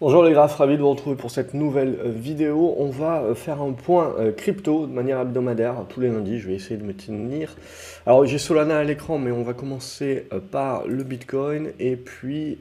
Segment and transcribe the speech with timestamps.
[0.00, 2.74] Bonjour les graphes, ravi de vous retrouver pour cette nouvelle euh, vidéo.
[2.78, 6.40] On va euh, faire un point euh, crypto de manière hebdomadaire tous les lundis.
[6.40, 7.54] Je vais essayer de me tenir.
[8.04, 12.58] Alors j'ai Solana à l'écran, mais on va commencer par le Bitcoin et puis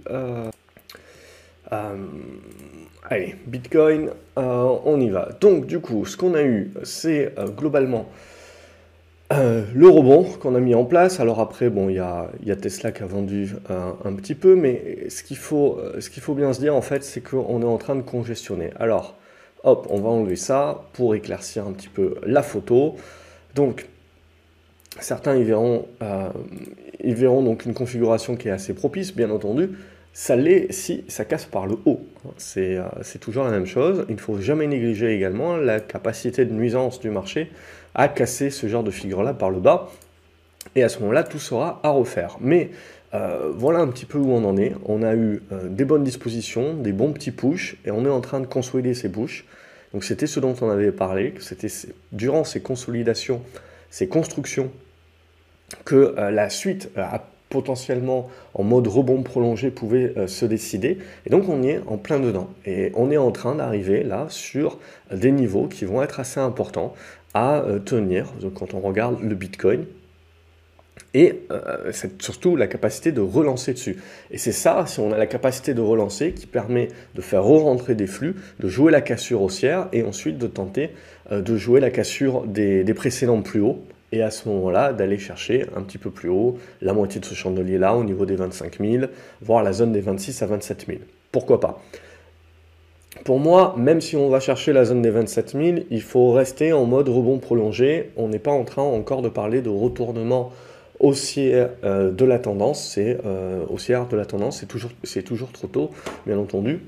[1.71, 5.29] allez, Bitcoin, on y va.
[5.41, 8.07] Donc du coup, ce qu'on a eu, c'est globalement
[9.33, 12.91] euh, le rebond qu'on a mis en place, alors après, bon, il y a, Tesla
[12.91, 16.75] qui a vendu un, petit peu, mais ce qu'il faut, euh, faut bien se dire,
[16.75, 18.71] en fait, c'est qu'on est en train de congestionner.
[18.79, 19.15] Alors,
[19.63, 22.95] hop, on va enlever ça pour éclaircir un petit peu la photo.
[23.55, 23.87] Donc,
[24.99, 26.29] certains, ils verront, euh,
[27.03, 29.69] verront donc une configuration qui est assez propice, bien entendu.
[30.15, 32.01] Ça l'est si ça casse par le haut.
[32.37, 32.77] C'est
[33.19, 34.05] toujours la même chose.
[34.09, 37.49] Il ne faut jamais négliger également la capacité de nuisance du marché
[37.95, 39.91] à casser ce genre de figure-là par le bas.
[40.75, 42.37] Et à ce moment-là, tout sera à refaire.
[42.39, 42.71] Mais
[43.13, 44.73] euh, voilà un petit peu où on en est.
[44.85, 48.21] On a eu euh, des bonnes dispositions, des bons petits pushs, et on est en
[48.21, 49.45] train de consolider ces pushs.
[49.93, 51.67] Donc c'était ce dont on avait parlé, c'était
[52.11, 53.41] durant ces consolidations,
[53.91, 54.71] ces constructions,
[55.85, 60.97] que euh, la suite a potentiellement en mode rebond prolongé pouvait se décider.
[61.27, 62.49] Et donc on est en plein dedans.
[62.65, 64.79] Et on est en train d'arriver là sur
[65.13, 66.95] des niveaux qui vont être assez importants
[67.33, 69.85] à euh, tenir quand on regarde le Bitcoin.
[71.15, 73.97] Et euh, c'est surtout la capacité de relancer dessus.
[74.31, 77.93] Et c'est ça, si on a la capacité de relancer, qui permet de faire re-rentrer
[77.95, 80.91] des flux, de jouer la cassure haussière et ensuite de tenter
[81.31, 83.83] euh, de jouer la cassure des, des précédents plus hauts.
[84.11, 87.33] Et à ce moment-là, d'aller chercher un petit peu plus haut la moitié de ce
[87.33, 89.05] chandelier-là au niveau des 25 000,
[89.41, 90.99] voire la zone des 26 à 27 000.
[91.31, 91.81] Pourquoi pas?
[93.23, 96.73] Pour moi, même si on va chercher la zone des 27 000, il faut rester
[96.73, 98.11] en mode rebond prolongé.
[98.17, 100.51] On n'est pas en train encore de parler de retournement
[100.99, 102.83] haussier euh, de la tendance.
[102.85, 104.65] C'est euh, haussière de la tendance,
[105.03, 105.91] c'est toujours trop tôt,
[106.25, 106.81] bien entendu.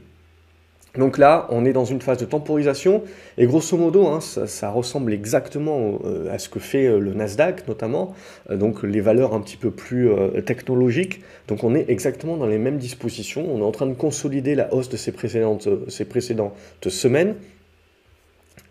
[0.98, 3.04] Donc là, on est dans une phase de temporisation
[3.38, 7.68] et grosso modo, hein, ça, ressemble exactement euh, à ce que fait euh, le Nasdaq
[7.68, 8.14] notamment,
[8.50, 10.10] euh, donc les valeurs un petit peu plus
[10.46, 11.22] technologiques.
[11.48, 13.46] Donc on est exactement dans les mêmes dispositions.
[13.50, 16.56] On est en train de consolider la hausse de ces précédentes, ces précédentes
[16.88, 17.36] semaines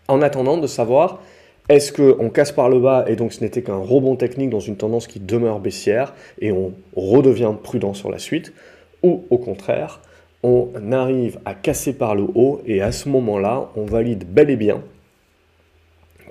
[0.07, 1.19] en attendant de savoir
[1.67, 4.77] est-ce qu'on casse par le bas et donc ce n'était qu'un rebond technique dans une
[4.77, 8.53] tendance qui demeure baissière et on redevient prudent sur la suite
[9.01, 10.01] ou au contraire
[10.43, 14.55] on arrive à casser par le haut et à ce moment-là, on valide bel et
[14.55, 14.81] bien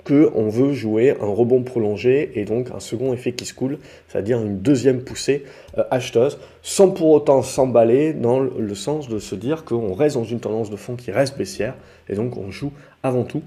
[0.05, 4.39] qu'on veut jouer un rebond prolongé et donc un second effet qui se coule, c'est-à-dire
[4.39, 5.45] une deuxième poussée
[5.77, 10.23] euh, acheteuse, sans pour autant s'emballer dans le sens de se dire qu'on reste dans
[10.23, 11.73] une tendance de fond qui reste baissière
[12.07, 13.41] et donc on joue avant tout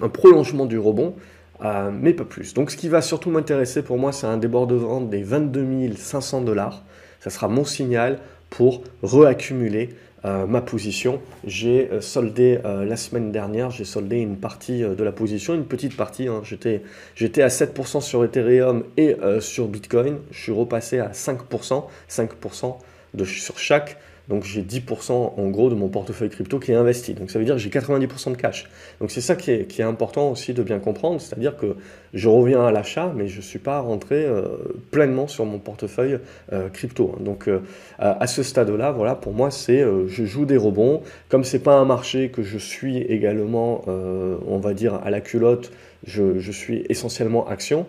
[0.00, 1.14] un prolongement du rebond,
[1.62, 2.54] euh, mais pas plus.
[2.54, 6.82] Donc ce qui va surtout m'intéresser pour moi, c'est un débordement des 22 500 dollars.
[7.20, 8.18] Ça sera mon signal
[8.52, 9.88] pour reaccumuler
[10.24, 11.20] euh, ma position.
[11.44, 15.64] J'ai euh, soldé euh, la semaine dernière, j'ai soldé une partie de la position, une
[15.64, 16.28] petite partie.
[16.28, 16.42] Hein.
[16.44, 20.18] J'étais à 7% sur Ethereum et sur Bitcoin.
[20.30, 22.76] Je suis repassé à 5%, 5%
[23.14, 23.98] de, sur chaque.
[24.32, 27.12] Donc j'ai 10% en gros de mon portefeuille crypto qui est investi.
[27.12, 28.70] Donc ça veut dire que j'ai 90% de cash.
[28.98, 31.20] Donc c'est ça qui est, important aussi de bien comprendre.
[31.20, 31.76] C'est-à-dire que
[32.14, 34.44] je reviens à l'achat, mais je ne suis pas rentré euh,
[34.90, 36.18] pleinement sur mon portefeuille
[36.54, 37.14] euh, crypto.
[37.14, 37.22] Hein.
[37.22, 37.60] Donc euh,
[37.98, 41.02] à ce stade-là, voilà, pour moi, c'est je joue des rebonds.
[41.28, 45.72] Comme c'est pas un marché que je suis également, on va dire, à la culotte,
[46.06, 47.84] je, je suis essentiellement action.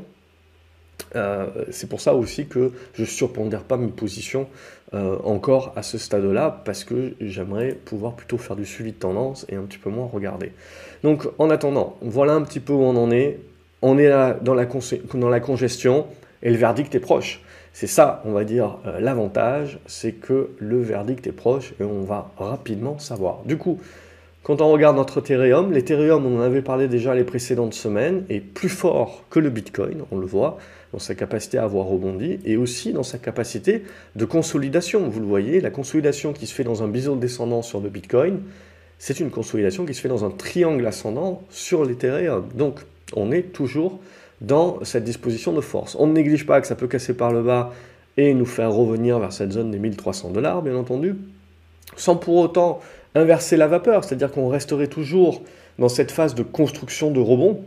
[1.16, 4.48] Euh, c'est pour ça aussi que je ne surpondère pas mes positions
[4.94, 9.46] euh, encore à ce stade-là, parce que j'aimerais pouvoir plutôt faire du suivi de tendance
[9.50, 10.52] et un petit peu moins regarder.
[11.04, 13.40] Donc en attendant, voilà un petit peu où on en est.
[13.82, 16.06] On est là dans la, dans la congestion
[16.42, 17.42] et le verdict est proche.
[17.74, 22.04] C'est ça, on va dire, euh, l'avantage, c'est que le verdict est proche et on
[22.04, 23.42] va rapidement savoir.
[23.46, 23.80] Du coup,
[24.44, 28.42] quand on regarde notre Ethereum, l'Ethereum, on en avait parlé déjà les précédentes semaines, est
[28.42, 30.58] plus fort que le Bitcoin, on le voit,
[30.92, 33.84] dans sa capacité à avoir rebondi, et aussi dans sa capacité
[34.18, 35.08] de consolidation.
[35.08, 38.42] Vous le voyez, la consolidation qui se fait dans un bison descendant sur le Bitcoin,
[39.00, 42.46] c'est une consolidation qui se fait dans un triangle ascendant sur l'Ethereum.
[42.54, 42.82] Donc,
[43.16, 44.00] on est toujours
[44.42, 45.96] dans cette disposition de force.
[45.98, 47.74] On ne néglige pas que ça peut casser par le bas
[48.18, 51.16] et nous faire revenir vers cette zone des 1300 dollars, bien entendu,
[51.96, 52.82] sans pour autant
[53.16, 55.42] inverser la vapeur, c'est-à-dire qu'on resterait toujours
[55.80, 57.64] dans cette phase de construction de rebond,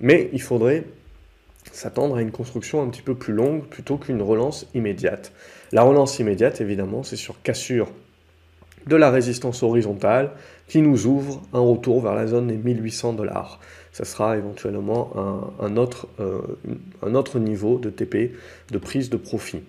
[0.00, 0.84] mais il faudrait
[1.72, 5.32] s'attendre à une construction un petit peu plus longue plutôt qu'une relance immédiate.
[5.72, 7.88] La relance immédiate, évidemment, c'est sur cassure
[8.86, 10.30] de la résistance horizontale
[10.66, 13.60] qui nous ouvre un retour vers la zone des 1800 dollars.
[13.92, 15.12] Ça sera éventuellement
[15.60, 16.40] un, autre, euh,
[17.02, 18.32] autre niveau de TP,
[18.70, 19.62] de prise de profit.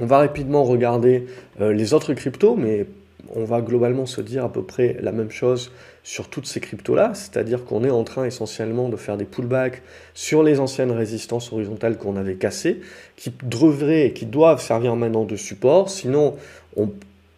[0.00, 1.26] On va rapidement regarder
[1.60, 2.86] euh, les autres cryptos, mais
[3.34, 5.72] on va globalement se dire à peu près la même chose
[6.02, 9.82] sur toutes ces cryptos-là, c'est-à-dire qu'on est en train essentiellement de faire des pullbacks
[10.14, 12.80] sur les anciennes résistances horizontales qu'on avait cassées,
[13.16, 16.36] qui devraient et qui doivent servir maintenant de support, sinon
[16.76, 16.90] on,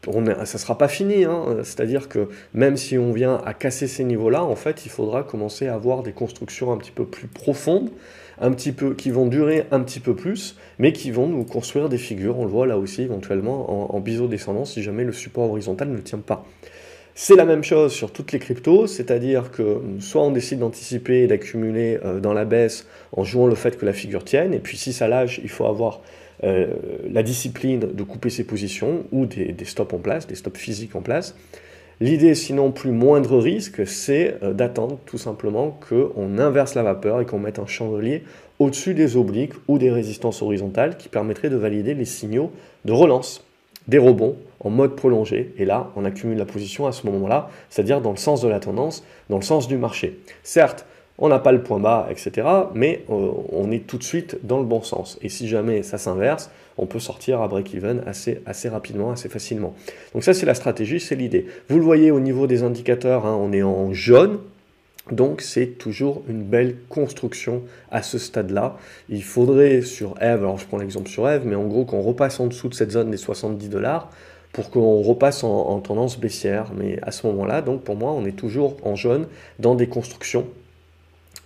[0.06, 1.58] on, ça ne sera pas fini, hein.
[1.62, 5.68] c'est-à-dire que même si on vient à casser ces niveaux-là, en fait, il faudra commencer
[5.68, 7.90] à avoir des constructions un petit peu plus profondes,
[8.40, 11.88] un petit peu, qui vont durer un petit peu plus, mais qui vont nous construire
[11.88, 15.50] des figures, on le voit là aussi éventuellement en, en biseau-descendant si jamais le support
[15.50, 16.44] horizontal ne tient pas.
[17.14, 21.26] C'est la même chose sur toutes les cryptos, c'est-à-dire que soit on décide d'anticiper et
[21.26, 24.78] d'accumuler euh, dans la baisse en jouant le fait que la figure tienne, et puis
[24.78, 26.00] si ça lâche, il faut avoir
[26.44, 26.66] euh,
[27.10, 31.02] la discipline de couper ses positions ou des, stops en place, des stops physiques en
[31.02, 31.36] place.
[32.00, 37.26] L'idée, sinon plus moindre risque, c'est euh, d'attendre tout simplement qu'on inverse la vapeur et
[37.26, 38.24] qu'on mette un chandelier
[38.58, 42.50] au-dessus des obliques ou des résistances horizontales qui permettraient de valider les signaux
[42.84, 43.44] de relance
[43.88, 45.54] des rebonds en mode prolongé.
[45.58, 48.60] Et là, on accumule la position à ce moment-là, c'est-à-dire dans le sens de la
[48.60, 50.18] tendance, dans le sens du marché.
[50.42, 50.86] Certes,
[51.22, 54.58] on n'a pas le point bas, etc., mais euh, on est tout de suite dans
[54.58, 55.18] le bon sens.
[55.22, 59.72] Et si jamais ça s'inverse, on peut sortir à break-even assez, assez rapidement, assez facilement.
[60.14, 61.46] Donc ça, c'est la stratégie, c'est l'idée.
[61.68, 64.40] Vous le voyez au niveau des indicateurs, hein, on est en jaune,
[65.12, 68.76] donc c'est toujours une belle construction à ce stade-là.
[69.08, 72.40] Il faudrait sur Eve, alors je prends l'exemple sur Eve, mais en gros qu'on repasse
[72.40, 74.10] en dessous de cette zone des 70 dollars
[74.52, 76.72] pour qu'on repasse en, tendance baissière.
[76.76, 79.28] Mais à ce moment-là, donc pour moi, on est toujours en jaune
[79.60, 80.46] dans des constructions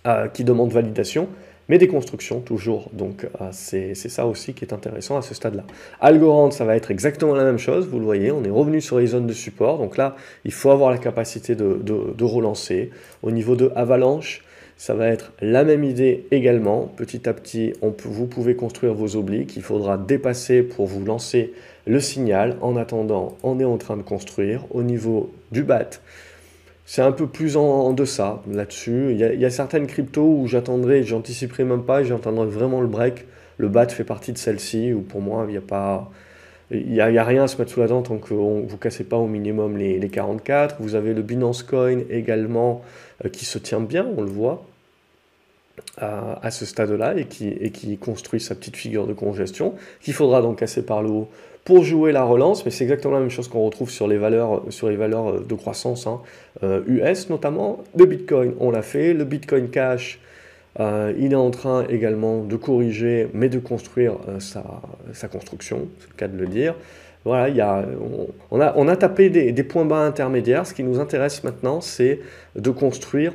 [0.07, 1.27] euh, qui demandent validation
[1.69, 2.89] mais des constructions toujours.
[2.93, 5.63] Donc euh, c'est ça aussi qui est intéressant à ce stade-là.
[5.99, 8.99] Algorand, ça va être exactement la même chose, vous le voyez, on est revenu sur
[8.99, 10.15] les zones de support, donc là,
[10.45, 12.91] il faut avoir la capacité de, de, relancer.
[13.23, 14.43] Au niveau de Avalanche,
[14.75, 16.91] ça va être la même idée également.
[16.95, 19.55] Petit à petit, on vous pouvez construire vos obliques.
[19.55, 21.53] Il faudra dépasser pour vous lancer
[21.87, 22.57] le signal.
[22.61, 24.65] En attendant, on est en train de construire.
[24.71, 25.89] Au niveau du BAT,
[26.87, 29.11] c'est un peu plus en, deçà là-dessus.
[29.11, 33.25] Il, y, a certaines cryptos où j'attendrai, j'anticiperai même pas, j'attendrai vraiment le break.
[33.57, 36.09] Le BAT fait partie de celle-ci, où pour moi, il n'y a pas...
[36.71, 39.03] Il n'y a, rien à se mettre sous la dent tant que vous ne cassez
[39.03, 40.77] pas au minimum les, les, 44.
[40.79, 42.81] Vous avez le Binance Coin également
[43.25, 44.65] euh, qui se tient bien, on le voit,
[45.97, 50.41] à, ce stade-là et qui, et qui construit sa petite figure de congestion, qu'il faudra
[50.41, 51.29] donc casser par le haut
[51.67, 54.63] pour jouer la relance, mais c'est exactement la même chose qu'on retrouve sur les valeurs,
[54.69, 56.21] sur les valeurs de croissance hein,
[56.63, 57.83] US euh, notamment.
[57.97, 59.13] Le Bitcoin, on l'a fait.
[59.13, 60.21] Le Bitcoin Cash,
[60.79, 66.09] euh, il est en train également de corriger, mais de construire euh, sa, construction, c'est
[66.09, 66.73] le cas de le dire.
[67.25, 67.83] Voilà, y a,
[68.51, 70.65] on, a, on a tapé des, points bas intermédiaires.
[70.65, 72.21] Ce qui nous intéresse maintenant, c'est
[72.55, 73.33] de construire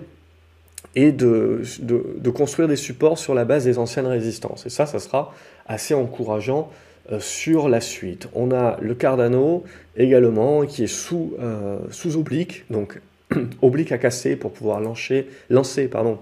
[0.94, 4.66] et de, de, construire des supports sur la base des anciennes résistances.
[4.66, 5.34] Et ça, ça sera
[5.66, 6.70] assez encourageant
[7.10, 8.28] euh, sur la suite.
[8.34, 9.64] On a le Cardano
[9.96, 13.00] également qui est sous, euh, sous oblique, donc
[13.62, 16.18] oblique à casser pour pouvoir lancer, lancer pardon,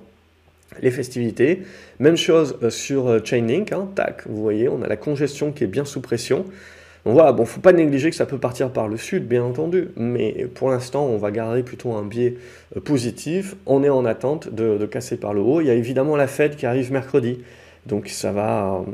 [0.80, 1.62] les festivités.
[1.98, 5.68] Même chose euh, sur Chainlink, hein, tac, vous voyez, on a la congestion qui est
[5.68, 6.44] bien sous pression.
[7.04, 9.88] Donc voilà, bon, faut pas négliger que ça peut partir par le sud, bien entendu,
[9.96, 12.34] mais pour l'instant, on va garder plutôt un biais
[12.84, 13.56] positif.
[13.66, 15.60] On est en attente de, casser par le haut.
[15.60, 17.38] Il y a évidemment la Fed qui arrive mercredi,
[17.86, 18.84] donc ça va,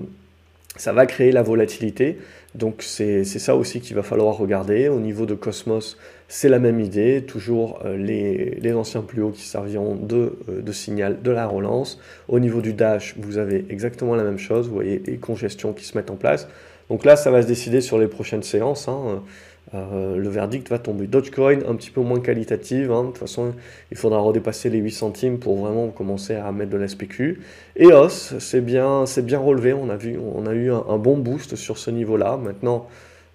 [0.77, 2.19] ça va créer la volatilité.
[2.55, 4.89] Donc c'est ça aussi qu'il va falloir regarder.
[4.89, 5.99] Au niveau de Cosmos,
[6.29, 7.23] c'est la même idée.
[7.27, 11.47] Toujours euh, les, les, anciens plus hauts qui serviront de, euh, de, signal de la
[11.47, 12.01] relance.
[12.29, 14.69] Au niveau du Dash, vous avez exactement la même chose.
[14.69, 16.49] Vous voyez les congestions qui se mettent en place.
[16.91, 18.89] Donc là, ça va se décider sur les prochaines séances.
[18.89, 19.23] Hein.
[19.75, 21.07] Euh, le verdict va tomber.
[21.07, 22.93] Dogecoin, un petit peu moins qualitative.
[22.93, 23.03] Hein.
[23.03, 23.53] De toute façon,
[23.91, 27.41] il faudra redépasser les 8 centimes pour vraiment commencer à mettre de la spécu.
[27.79, 29.73] EOS, c'est bien, bien relevé.
[29.73, 32.37] On a, eu un, bon boost sur ce niveau-là.
[32.37, 32.87] Maintenant,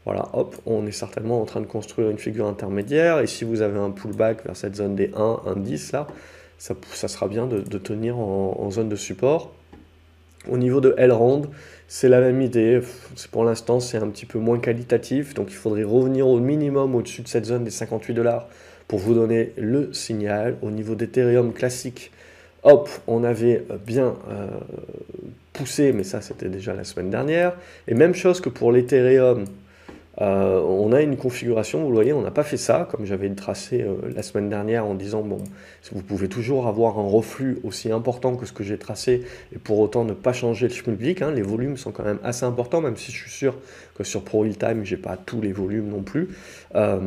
[0.06, 3.20] voilà, hop, on est certainement en train de construire une figure intermédiaire.
[3.20, 6.08] Et si vous avez un pullback vers cette zone des 1, 1, 10, là,
[6.58, 6.76] ça,
[7.08, 9.52] sera bien de, tenir en, en, zone de support.
[10.50, 11.44] Au niveau de Elrond,
[11.88, 12.82] c'est la même idée.
[13.32, 15.34] Pour l'instant, c'est un petit peu moins qualitatif.
[15.34, 18.48] Donc, il faudrait revenir au minimum au-dessus de cette zone des 58 dollars
[18.88, 20.56] pour vous donner le signal.
[20.62, 22.12] Au niveau d'Ethereum classique,
[22.64, 24.48] hop, on avait bien euh,
[25.54, 27.54] poussé, mais ça, c'était déjà la semaine dernière.
[27.88, 29.46] Et même chose que pour l'Ethereum
[30.20, 33.82] euh, on a une configuration, vous voyez, on n'a pas fait ça, comme j'avais tracé
[33.82, 35.38] euh, la semaine dernière en disant, bon,
[35.94, 39.24] vous pouvez toujours avoir un reflux aussi important que ce que j'ai tracé,
[39.56, 42.46] et pour autant ne pas changer le schmilblick, hein, les volumes sont quand même assez
[42.46, 43.56] importants, même si je suis sûr
[43.98, 46.30] que sur Pro Time, j'ai pas tous les volumes non plus,
[46.76, 47.00] euh,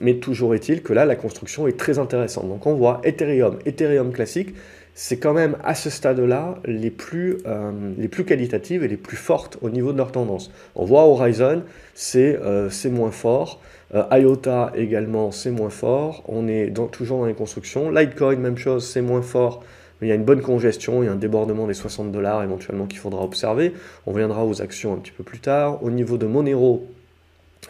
[0.00, 2.48] mais toujours est-il que là, la construction est très intéressante.
[2.48, 4.54] Donc on voit Ethereum, Ethereum classique,
[4.98, 9.18] c'est quand même à ce stade-là les, plus, euh, les plus qualitatives et les plus
[9.18, 10.50] fortes au niveau de leur tendance.
[10.74, 11.62] On voit Horizon,
[11.94, 13.60] c'est euh, moins fort.
[13.94, 16.24] Euh, IOTA également, c'est moins fort.
[16.28, 17.90] On est toujours dans les constructions.
[17.90, 19.62] Litecoin, même chose, c'est moins fort.
[20.00, 22.42] Mais il y a une bonne congestion, il y a un débordement des 60 dollars
[22.42, 23.74] éventuellement qu'il faudra observer.
[24.06, 25.82] On reviendra aux actions un petit peu plus tard.
[25.82, 26.86] Au niveau de Monero,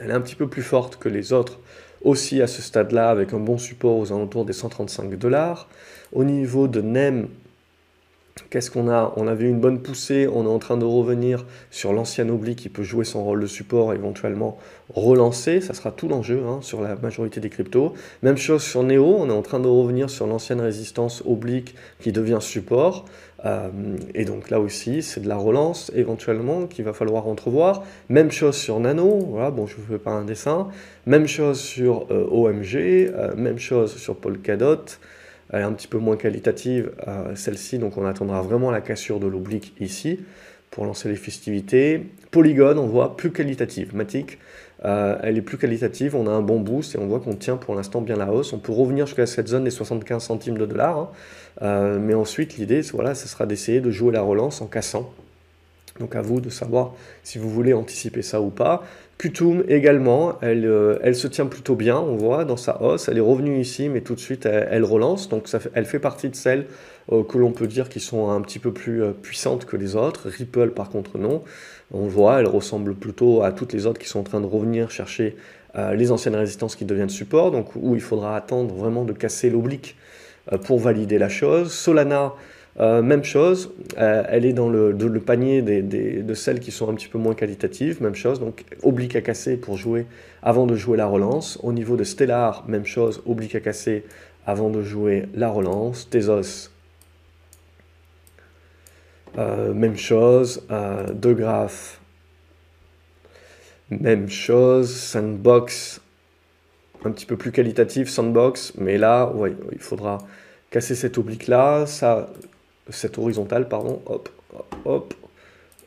[0.00, 1.59] elle est un petit peu plus forte que les autres
[2.07, 5.69] aussi à ce stade-là avec un bon support aux alentours des 135 dollars.
[6.13, 7.29] Au niveau de NEM,
[8.51, 9.15] Qu'est-ce qu'on a?
[9.17, 12.69] On avait une bonne poussée, on est en train de revenir sur l'ancien oblique qui
[12.69, 14.59] peut jouer son rôle de support, éventuellement
[14.95, 17.95] relancer, ça sera tout l'enjeu hein, sur la majorité des cryptos.
[18.23, 22.13] Même chose sur Neo, on est en train de revenir sur l'ancienne résistance oblique qui
[22.13, 23.07] devient support.
[23.45, 23.69] Euh,
[24.14, 27.85] et donc là aussi, c'est de la relance éventuellement qu'il va falloir entrevoir.
[28.09, 30.69] Même chose sur Nano, voilà, bon, je ne vous fais pas un dessin.
[31.05, 34.85] Même chose sur euh, OMG, euh, même chose sur Polkadot
[35.50, 36.90] elle est un petit peu moins qualitative,
[37.37, 40.19] celle-ci, donc on attendra vraiment la cassure de l'oblique ici
[40.73, 42.02] pour lancer les festivités.
[42.33, 43.95] Polygon, on voit plus qualitative.
[43.95, 44.38] Matic,
[44.85, 47.56] euh, elle est plus qualitative, on a un bon boost et on voit qu'on tient
[47.56, 48.52] pour l'instant bien la hausse.
[48.52, 51.09] On peut revenir jusqu'à cette zone des 75 centimes de dollars, hein.
[51.62, 55.12] euh, mais ensuite l'idée, voilà, ce sera d'essayer de jouer la relance en cassant.
[55.99, 56.92] Donc à vous de savoir
[57.23, 58.85] si vous voulez anticiper ça ou pas.
[59.16, 63.09] Qtum également, elle, euh, elle, se tient plutôt bien, on voit, dans sa hausse.
[63.09, 65.30] Elle est revenue ici, mais tout de suite, elle, relance.
[65.30, 66.66] Donc elle fait partie de celles
[67.09, 70.28] que l'on peut dire qui sont un petit peu plus puissantes que les autres.
[70.28, 71.45] Ripple, par contre, non.
[71.93, 74.90] On voit, elle ressemble plutôt à toutes les autres qui sont en train de revenir
[74.90, 75.37] chercher
[75.95, 79.95] les anciennes résistances qui deviennent support, donc où il faudra attendre vraiment de casser l'oblique
[80.64, 81.71] pour valider la chose.
[81.71, 82.33] Solana,
[82.78, 87.09] euh, même chose, euh, elle est dans le, panier de celles qui sont un petit
[87.09, 90.07] peu moins qualitatives, même chose, donc oblique à casser pour jouer
[90.43, 91.59] avant de jouer la relance.
[91.62, 94.05] Au niveau de Stellar, même chose, oblique à casser
[94.47, 96.09] avant de jouer la relance.
[96.11, 96.71] Tezos,
[99.38, 100.62] euh, même chose.
[100.69, 102.00] De Graph,
[103.90, 104.95] même chose.
[104.95, 106.00] Sandbox,
[107.05, 109.33] un petit peu plus qualitatif, Sandbox, mais là,
[109.73, 110.19] il faudra
[110.71, 112.28] casser cette oblique là, ça
[112.90, 114.28] cette horizontale, pardon, hop,
[114.85, 115.14] hop,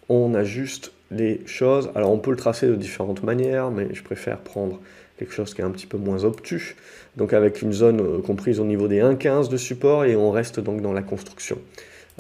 [0.10, 1.91] on ajuste les choses.
[1.96, 4.79] Alors on peut le tracer de différentes manières, mais je préfère prendre
[5.18, 6.75] quelque chose qui est un petit peu moins obtus,
[7.18, 10.60] donc avec une zone euh, comprise au niveau des 1,15 de support, et on reste
[10.60, 11.60] donc dans la construction.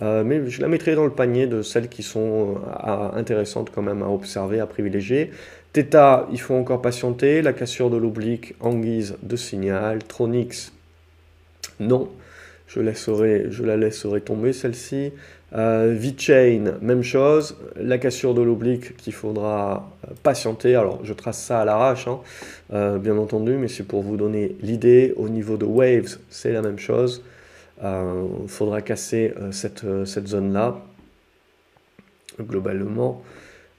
[0.01, 3.81] Euh, mais je la mettrai dans le panier de celles qui sont euh, intéressantes quand
[3.81, 5.31] même à observer, à privilégier.
[5.73, 7.41] Theta, il faut encore patienter.
[7.41, 9.99] La cassure de l'oblique en guise de signal.
[10.03, 10.71] Tronix,
[11.79, 12.09] non
[12.67, 15.11] je, laisserai, je la laisserai tomber celle-ci.
[15.53, 20.75] Euh, V-Chain, même chose, la cassure de l'oblique qu'il faudra euh, patienter.
[20.75, 25.13] Alors je trace ça à l'arrache, hein, bien entendu, mais c'est pour vous donner l'idée.
[25.17, 27.23] Au niveau de Waves, c'est la même chose.
[27.81, 30.81] Il faudra casser cette, cette zone-là,
[32.41, 33.23] globalement.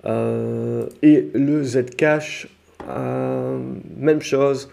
[0.05, 2.49] et le Zcash,
[3.97, 4.71] même chose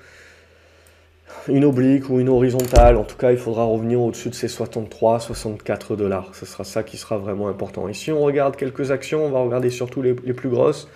[1.50, 2.98] une oblique ou une horizontale.
[2.98, 6.36] En tout cas, il faudra revenir au-dessus de ces 63, 64 dollars.
[6.36, 7.88] Ce sera ça qui sera vraiment important.
[7.88, 10.88] Et si on regarde quelques actions, on va regarder surtout les, plus grosses.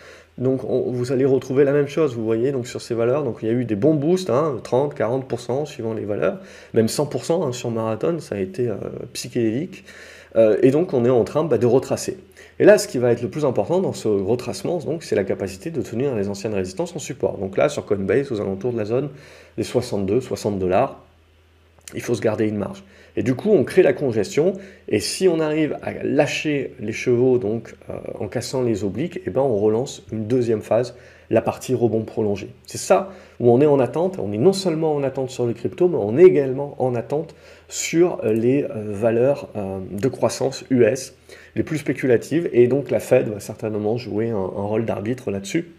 [0.41, 3.23] Donc vous allez retrouver la même chose, vous voyez, donc sur ces valeurs.
[3.23, 6.39] Donc il y a eu des bons boosts, hein, 30, 40% suivant les valeurs,
[6.73, 8.75] même 100% hein, sur marathon, ça a été euh,
[9.13, 9.85] psychédélique.
[10.35, 12.17] Euh, et donc on est en train bah, de retracer.
[12.59, 15.69] Et là, ce qui va être le plus important dans ce retracement, c'est la capacité
[15.69, 17.37] de tenir les anciennes résistances en support.
[17.37, 19.09] Donc là, sur Coinbase, aux alentours de la zone
[19.57, 21.03] des 62, 60 dollars,
[21.93, 22.83] il faut se garder une marge.
[23.15, 24.53] Et du coup, on crée la congestion,
[24.87, 29.23] et si on arrive à lâcher les chevaux donc euh, en cassant les obliques, et
[29.27, 30.95] eh ben on relance une deuxième phase,
[31.31, 32.49] la partie rebond prolongé.
[32.65, 34.19] C'est ça où on est en attente.
[34.19, 37.35] On est non seulement en attente sur les cryptos, mais on est également en attente
[37.69, 41.13] sur les euh, valeurs euh, de croissance US
[41.55, 42.49] les plus spéculatives.
[42.53, 45.71] Et donc la Fed va certainement jouer un, rôle d'arbitre là-dessus.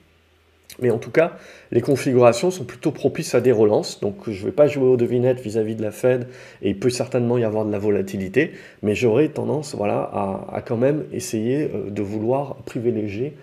[0.81, 1.37] Mais en tout cas,
[1.71, 4.00] les configurations sont plutôt propices à des relances.
[4.00, 6.26] Donc je ne vais pas jouer aux devinettes vis-à-vis de la Fed
[6.62, 8.52] et il peut certainement y avoir de la volatilité.
[8.83, 10.11] Mais j'aurais tendance voilà,
[10.50, 13.35] à, quand même essayer euh, de vouloir privilégier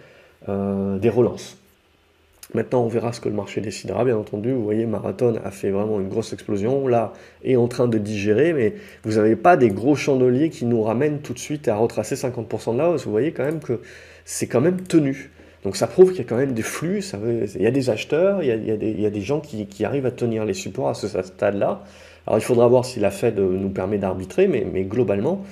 [0.48, 1.60] des relances.
[2.56, 4.52] Maintenant, on verra ce que le marché décidera, bien entendu.
[4.52, 6.88] Vous voyez, Marathon a fait vraiment une grosse explosion.
[6.88, 10.82] Là, est en train de digérer, mais vous n'avez pas des gros chandeliers qui nous
[10.82, 13.06] ramènent tout de suite à retracer 50% de la hausse.
[13.06, 13.82] Vous voyez quand même que
[14.26, 15.30] c'est quand même tenu.
[15.64, 17.04] Donc ça prouve qu'il y a quand même des flux,
[17.56, 20.54] il y a des acheteurs, il y a, des, gens qui, arrivent à tenir les
[20.54, 21.82] supports à ce stade-là.
[22.28, 25.44] Alors il faudra voir si la Fed nous permet d'arbitrer, mais globalement,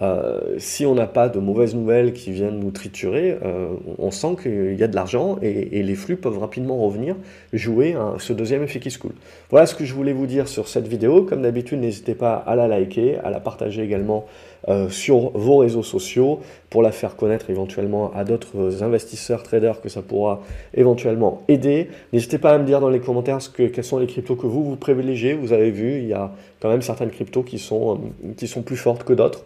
[0.00, 3.68] euh, si on n'a pas de mauvaises nouvelles qui viennent nous triturer, euh,
[3.98, 7.16] on sent qu'il y a de l'argent et, les flux peuvent rapidement revenir
[7.52, 9.12] jouer ce deuxième effet qui se coule.
[9.50, 11.22] Voilà ce que je voulais vous dire sur cette vidéo.
[11.22, 14.26] Comme d'habitude, n'hésitez pas à la liker, à la partager également
[14.68, 19.88] euh, sur vos réseaux sociaux pour la faire connaître éventuellement à d'autres investisseurs, traders que
[19.88, 20.40] ça pourra
[20.72, 21.88] éventuellement aider.
[22.12, 24.46] N'hésitez pas à me dire dans les commentaires ce que, quels sont les cryptos que
[24.46, 25.34] vous vous privilégiez.
[25.34, 28.00] Vous avez vu, il y a quand même certaines cryptos qui sont,
[28.36, 29.44] qui sont plus fortes que d'autres.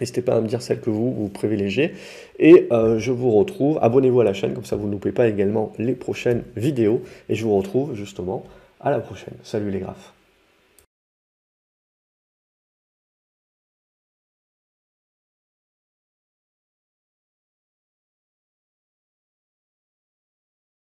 [0.00, 1.92] N'hésitez pas à me dire celle que vous, vous privilégiez.
[2.38, 5.28] Et euh, je vous retrouve, abonnez-vous à la chaîne, comme ça vous ne loupez pas
[5.28, 7.02] également les prochaines vidéos.
[7.28, 8.44] Et je vous retrouve justement
[8.80, 9.34] à la prochaine.
[9.42, 10.12] Salut les graphes.